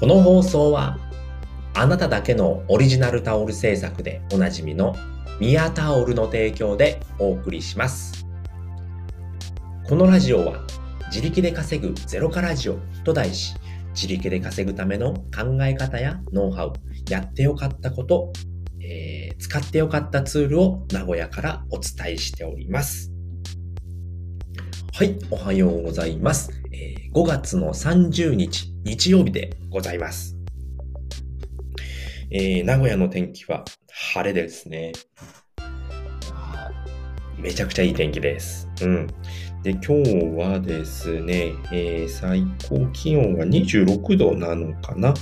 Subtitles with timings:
[0.00, 0.98] この放送は
[1.74, 4.94] あなただけのオリジナルタオル制作でおなじみの
[5.40, 8.26] ミヤタオルの提供でお送りします。
[9.88, 10.64] このラジオは
[11.08, 13.54] 自力で稼ぐゼロカラジオと題し
[13.94, 16.72] 自力で稼ぐための考え方やノウハウ
[17.08, 18.32] やってよかったこと、
[18.80, 23.13] えー、使ってよかったツールを名古屋からお伝えしております。
[24.96, 26.52] はい、おはようございます。
[26.70, 30.36] えー、5月の30日、日曜日でございます。
[32.30, 34.92] えー、名古屋の天気は晴れですね。
[37.36, 38.68] めちゃくちゃいい天気です。
[38.82, 39.08] うん。
[39.64, 45.12] で、今日はですね、えー、最高気温が26度なのかな。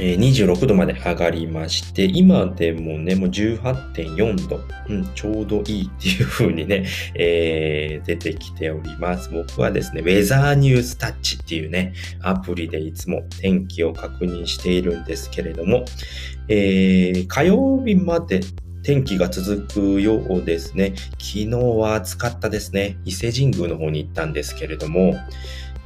[0.00, 9.28] え26度まで上がりまして、今でもね、もう18.4度、うん、ちょうどいいっていう風にね、えー、出てきております。
[9.30, 15.84] 僕はですね、ウェザーニュースタッチっていうね、アプリでいつも天気を確認しているんですけれども、
[16.48, 18.40] えー、火曜日まで
[18.84, 20.94] 天気が続くようですね。
[21.18, 22.98] 昨日は暑かったですね。
[23.04, 25.16] 伊勢神宮の方に行ったんですけれども、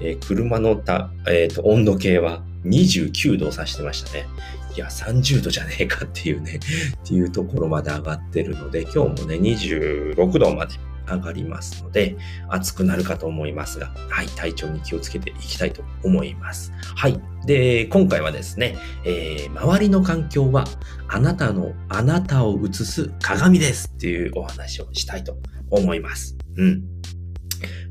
[0.00, 4.26] えー、車のた、えーと温度計は29度を指してましたね。
[4.74, 6.60] いや、30度じゃねえかっていうね、
[7.04, 10.74] っていうところまで上がってるので、今日もね、26度まで
[11.06, 12.16] 上がりますので、
[12.48, 16.72] 暑くなるかと思いますが、はい、体調に気をつけていきたいと思います。
[16.94, 17.20] はい。
[17.44, 20.64] で、今回はですね、えー、周りの環境は
[21.08, 25.36] あなたの、あなたを映す鏡ですっていうお話をしたいと
[25.70, 26.36] 思います。
[26.56, 26.91] うん。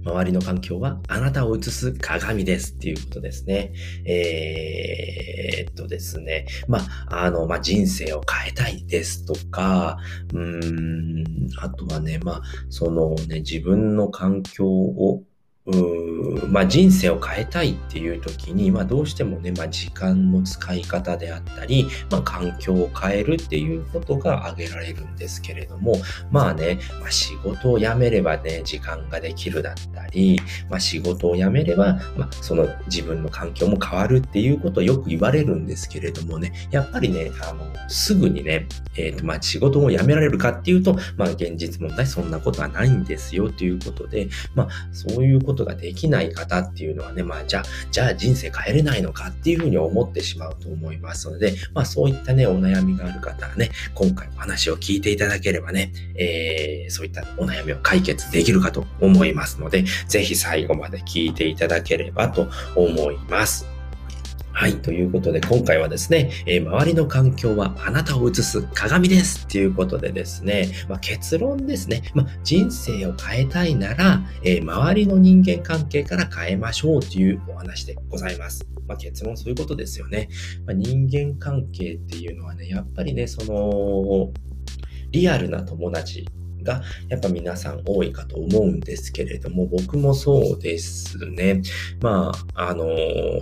[0.04, 3.74] 周りの環境はあなたを映す鏡ですっていうことですね。
[4.06, 6.46] えー、っとですね。
[6.68, 9.98] まあ、あの、まあ、人生を変えたいですとか、
[10.34, 11.24] うーん、
[11.58, 15.24] あとはね、まあ、そのね、自分の環境を
[15.67, 25.96] うまあ、人生を変えたいっていう時に、まあ、どうしてもね、まあ、時間の使い方であったり、まあ、環境を変えるっていうことが挙げられるんですけれども、
[26.31, 63.71] まあね、まあ、仕事を辞めればね、時間ができるだったり、まあ、仕事を辞めれば、まあ、その自分の環境も変わるっていうことをよく言われるんですけれどもね、やっぱりね、あの、すぐにね、えっ、ー、と、まあ、仕事を辞められるかっていうと、まあ、現実問題そんなことはないんですよということで、まあ、そういうことことができない方っていうのはね、まあ、じゃあ、じゃあ人生変えれないのかっていうふうに思ってしまうと思いますので、まあ、そういったね、お悩みがある方はね、今回お話を聞いていただければね、えー、そういったお悩みを解決できるかと思いますので、ぜひ最後まで聞いていただければと思います。
[64.62, 64.80] はい。
[64.80, 78.64] ということで、今回はですね、えー、周りの環境はあなたを映す鏡ですっていうことでですね、まあ、結論ですね、まあ、人生を変えたいなら、えー、周りの人間関係から変えましょうというお話でございます。
[78.88, 80.30] まあ、結論そういうことですよね。
[80.68, 84.32] ま人間関係っていうのはね、やっぱりね、その、
[85.10, 86.28] リアルな友達
[86.64, 91.62] がやっぱ皆さん多いかと思うんですけれども、僕もそうですね。
[92.02, 92.86] まあ、あの、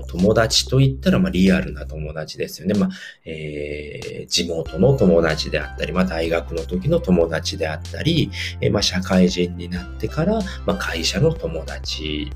[0.07, 2.73] 友達といったら、まあ、リアルな友達ですよね。
[2.73, 2.89] まあ、
[3.25, 8.31] えー、地元の友達であったり、まあ、大学の時の友達であったり、
[8.61, 12.31] えー、まあ、社会人になってから、まあ、会社の友達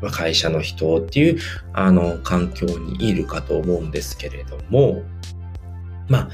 [0.00, 1.38] ま、会社の人っていう、
[1.72, 5.02] あの、環境にいるかと思うんですけれども、
[6.08, 6.28] まあ、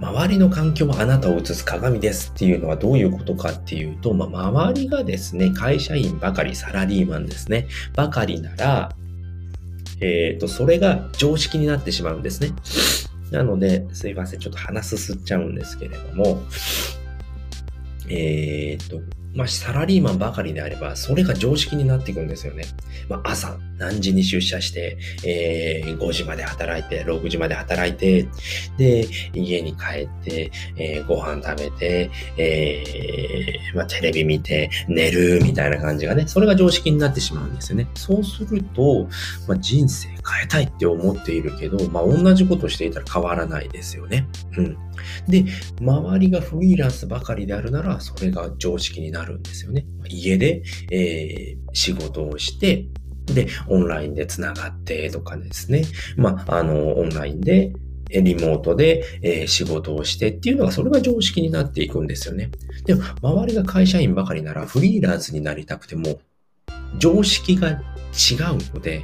[0.00, 8.96] 周りの環境はあなたを映す鏡ですっていうのはどういうことかっていうと、まあ、周りがですね、会社員ばかり、サラリーマンですね、ばかりなら、
[10.00, 12.52] えっ、ー、と、それが常識になってしまうんですね。
[13.30, 16.42] なので、すいません、ちょっと鼻すすっちゃうんですけれども、
[18.08, 19.00] えっ、ー、と、
[19.34, 22.64] まあ、サラリーマンばかりであれば、それが常識になっていくんですよね。
[23.08, 28.28] まあ、朝何時に出社して、えー、5時まで働いて、6時まで働いて、
[28.76, 37.88] で、家に帰って、えー、ご飯食べて、えー、まあ、テレビ見て、寝るみたいな感じがね、それが常識になってしまうんですよね。
[37.94, 39.08] そうすると、
[39.46, 44.26] まあ、人生変えたいって思っているけど、まあ、同じことしていたら変わらないですよね。
[44.56, 44.76] うん。
[45.28, 45.44] で、
[45.80, 49.86] 周りがフリーランスばかりであるなら、それが常識になるんですよね。
[50.08, 52.86] 家で、えー、仕事をして、
[53.26, 55.84] で、オンラインで繋がってとかですね。
[56.16, 57.72] まあ、あの、オンラインで、
[58.10, 62.50] リモートで、えー、仕事をしてっていうのが、それが常識になっていくんですよね。
[62.84, 66.20] でも、周りが会社員ばかりなら、フリーランスになりたくても、
[66.98, 67.80] 常識が違う
[68.74, 69.02] ので、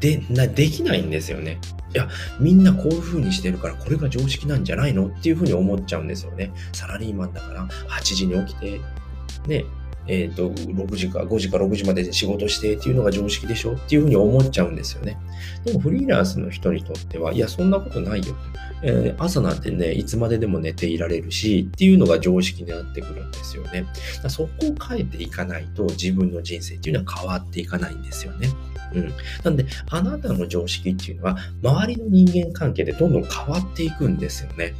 [0.00, 1.60] で、な、できないんですよね。
[1.94, 2.08] いや、
[2.40, 5.06] みんなこういう風にしてるから、これが常識なんじゃないの？
[5.06, 6.52] っていう風に思っちゃうんですよね。
[6.72, 8.80] サラリーマンだから、8時に起きて、
[9.46, 9.64] ね、
[10.08, 15.18] えっ、ー、と、6時か5時か6時まで仕事してっていうのが常識でしょっていうふうに思っちゃうんですよね。
[15.64, 18.34] でもフリーランスの人にとっては、いや、そんなことないよ。
[18.82, 23.86] えー、朝なんてね、いつまででも寝ていられるし、っていうのが常識になってくるんですよね。
[24.28, 28.48] そこを変えていかないと自分の人生っていうのは変わっていかないんですよね。
[28.94, 29.12] うん。
[29.44, 34.74] なんで、あなたの常識っていうのは、周りの人間関係でどんどん変わっていくんですよね。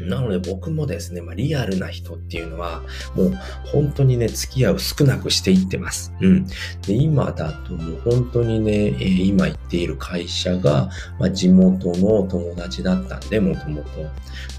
[0.00, 2.82] なので僕もですね、まあ、リアルな人っていうのは、
[3.14, 6.12] もう本当にね、付き合う少なくしていってます。
[6.20, 6.46] うん。
[6.86, 13.88] で、今だともう本当にね、えー、今行っている会社が、まあ、地元の友達だったんで、もともと。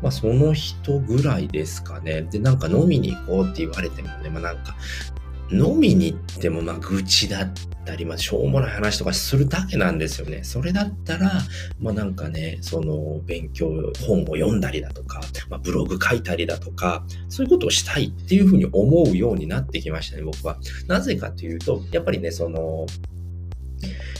[0.01, 2.21] まあ、その人ぐらいですかね。
[2.24, 4.75] で、なんか飲みに行こうって言われてもね、まあ、なんか、
[5.51, 7.54] 飲みに行っても、まあ、愚痴だっ
[7.86, 10.44] たり、まあ、しょうもない話とかするだけなんですよね。
[10.44, 11.31] それだったら、
[11.80, 13.69] まあ、なんかね、その、勉強、
[14.06, 20.57] 本を読んだりだとか、まあ、ブログ書いたりだとか、そういうことをしたいっていうふうに思うようになってきましたね、僕は。
[20.88, 22.86] なぜかというと、やっぱりね、その、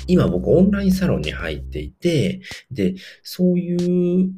[0.08, 2.42] 今僕オンラインサロンに入っていて、
[2.72, 3.76] で、そうい
[4.24, 4.30] う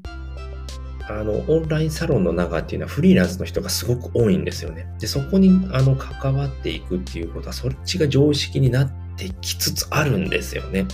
[1.08, 4.88] あの、オンラインサロンの中っていうのはフリーランスの人がすごく多いんですよね。
[5.00, 10.86] で、そこに、あの、関わっていくっていうことは、そっちが常識になってってきつつあるんですよね。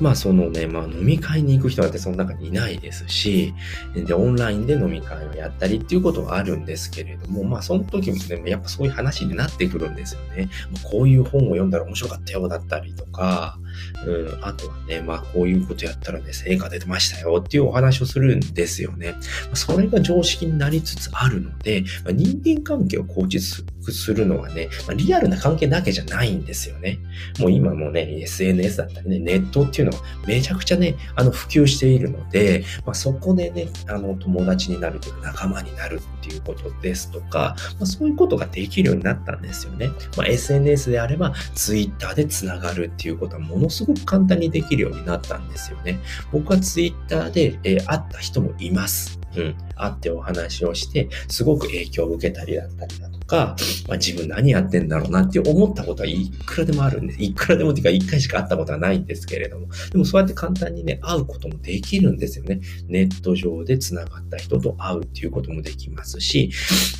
[0.00, 3.54] まあそのね、まあ飲み会に行く人なんてその中にいないですし、
[3.94, 10.48] で、オンラインで飲み会をやったりっていうことはあるんですけれども、まあその時もね、やっぱそういう話になってくるんですよね。
[10.82, 13.58] こういう本を読んだら面白かったよだったりとか、
[14.06, 19.14] うん、あとはね、まあこういうことやったらね、成果出てましたよっていうお話をするんですよね。
[19.54, 26.98] それが常識になりつつあるので、まあ、人間関係を構築するのはね、まあ、リアルな関係だけじゃないんですよね。
[27.42, 39.88] もう今もね、SNS だったりね、ネットっていうのはめちゃくちゃね、あの普及しているので、まあ、そこでね、あの友達になるというか仲間になるっていうことですとか、まあ、そういうことができるようになったんですよね。
[40.16, 45.98] まあ、SNS であれば Twitter でつながるっていうことはものすごく簡単にできるようになったんですよね。
[46.30, 49.21] 僕は Twitter で、えー、会った人もいます。
[49.36, 49.56] うん。
[49.74, 53.56] 会ってお話をして、すごく影響を受けたりだったりだとか、
[53.88, 57.22] まあ、自分何やってんだろうなって思ったことはいくらでもあるんです。
[57.22, 59.68] いくらでもっていうか、一回しか会ったことはないんですけれども。
[59.90, 62.60] でもそうやって簡単にね、会うこともできるんですよね。
[62.88, 66.50] ネット上で繋がった人と会うっていうこともできますし、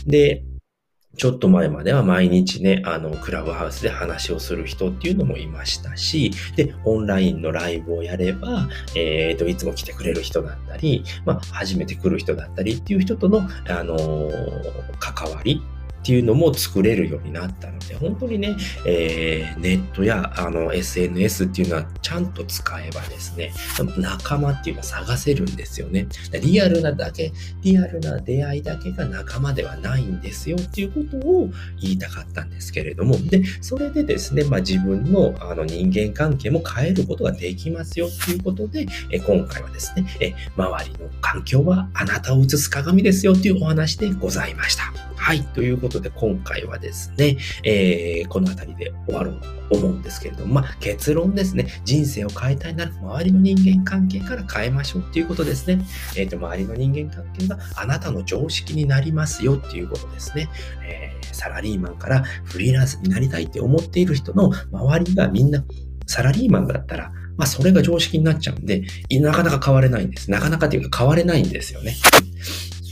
[0.06, 0.44] で、
[1.16, 14.32] ちょっと前までは毎日ね、あの、クラブハウスで話をする人っていうのもいましたし、で、オンラインのライブをやれば、えっ、ー、と、いつも来てくれる人だったり、まあ、初めて来る人だったりっていう人との、あのー、
[14.98, 15.62] 関わり
[16.02, 23.52] っていうのも作れるようになったので、本当にね、えー、ネットやあの SNS っていうのはちゃんと使えばですね、
[23.96, 26.08] 仲間っていうのは探せるんですよね。
[26.43, 27.32] リアルなだけ、
[27.62, 31.49] リアルな出会いだけが仲間ではないんですよっていうことを
[31.81, 45.11] 言いたかったんですけれども、で、それでですね、まあ自分のあの人間関係も変えることができますよっていうことで、え今回はですね、え周りの環境はあなたを映す鏡ですよっていうお話でございました。
[45.22, 45.44] はい。
[45.44, 49.40] ということで、今回はですね、えー、この辺りで終わろう
[49.70, 51.69] と思うんですけれども、まあ、結論ですね。
[51.84, 55.80] 人生を変えたいなら、周りの人間関係から変えましょうっていうことですね。
[56.16, 60.48] えっ、ー、と、周りの人間関係があなたの常識になりますよっていうことですね。
[60.84, 65.64] えー、サラリーマンからフリーランスになりたいって思っている人の周りがみんな
[66.08, 70.32] サラリーマンだったら、まあ、それが常識になっちゃうんで、なかなか変われないんです。
[70.32, 71.94] なかなかというか変われないんですよね。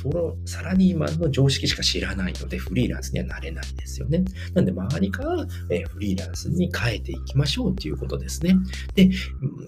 [0.01, 4.25] そのサラリーマンの常識しか知らないので、フリーランスにはなれないですよね。
[4.55, 8.57] なんで、周りから、えフリーランスに変えていきましょうっていうことですね。
[8.95, 9.11] で、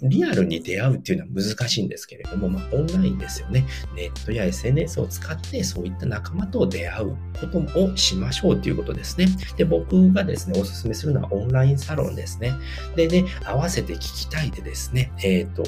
[0.03, 3.67] リアルに出会うっていうのは難しいんですけれども、まあ、オンラインですよね。
[3.95, 9.27] ネットや SNS を使って、そういった仲間と出会うことをしましょうっていうことですね。
[9.59, 12.55] で、僕がですね、おすすめするのはオンラインサロンですね。
[12.97, 15.65] でね、合わせて聞きたいでですね、えっ、ー、と、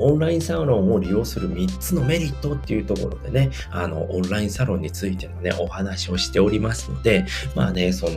[0.00, 8.12] オンラインサロンを利用する3つのメリットっていうところでね、あの、オンラインサロンについてのね、お話をしておりますので、まあね、その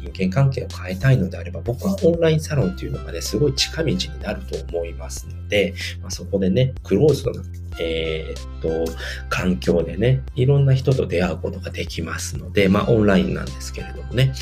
[0.00, 7.42] 人間関係を変えたいのであれば、僕はオンラインサロンっていうのがね、すごい近道になると思いますので、まあ、そこでね、クローズドな
[7.80, 8.92] えー、っと、
[9.28, 14.32] 環境でね、いろんな人と出会うことができますので、まあオンラインなんですけれどもね、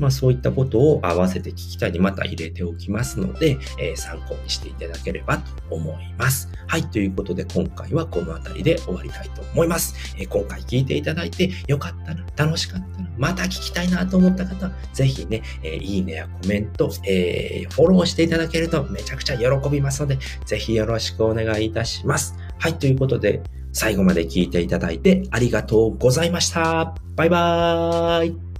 [0.00, 6.48] まあそういったことを合わせて聞きたいにまた入れておきますので、えー、参考にしていただければと思います。
[6.66, 9.94] はい、ということで今回はこの辺りで終わりたいと思います。
[10.18, 22.34] えー、今回聞いていただいてよかったら、楽しかったら、また聞きたいなと思った方、ぜひね、え、いいねやコメント、えー、フォローしていただけるとめちゃくちゃ喜びますので、ぜひよろしくお願いいたします。
[22.64, 23.42] はい、ということで、
[23.74, 26.94] 最後まで聞いていただいてありがとうございました。
[27.14, 28.53] バイバーイ。